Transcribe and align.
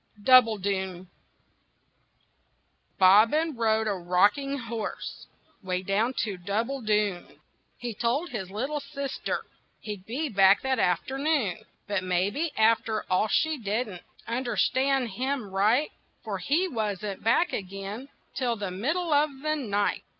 DOUBBLEDOON 0.23 1.09
Bobbin 2.97 3.55
rode 3.55 3.85
a 3.85 3.93
rocking 3.93 4.57
horse 4.57 5.27
'Way 5.61 5.83
down 5.83 6.15
to 6.25 6.39
Doubbledoon, 6.39 7.39
He 7.77 7.93
told 7.93 8.29
his 8.31 8.49
little 8.49 8.79
sister 8.79 9.43
He'd 9.79 10.03
be 10.07 10.27
back 10.27 10.63
that 10.63 10.79
afternoon. 10.79 11.65
But 11.87 12.03
maybe 12.03 12.51
after 12.57 13.05
all 13.11 13.27
she 13.27 13.59
didn't 13.59 14.01
Understand 14.27 15.09
him 15.09 15.47
right, 15.51 15.91
For 16.23 16.39
he 16.39 16.67
wasn't 16.67 17.23
back 17.23 17.53
again 17.53 18.07
Till 18.33 18.55
the 18.55 18.71
middle 18.71 19.13
of 19.13 19.29
the 19.43 19.55
night. 19.55 20.01